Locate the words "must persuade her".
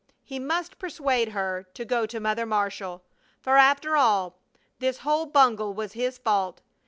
0.39-1.67